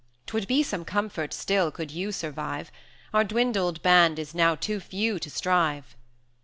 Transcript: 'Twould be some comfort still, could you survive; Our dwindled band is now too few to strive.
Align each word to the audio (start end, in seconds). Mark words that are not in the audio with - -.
'Twould 0.25 0.47
be 0.47 0.63
some 0.63 0.83
comfort 0.83 1.31
still, 1.31 1.69
could 1.69 1.91
you 1.91 2.11
survive; 2.11 2.71
Our 3.13 3.23
dwindled 3.23 3.83
band 3.83 4.17
is 4.17 4.33
now 4.33 4.55
too 4.55 4.79
few 4.79 5.19
to 5.19 5.29
strive. 5.29 5.95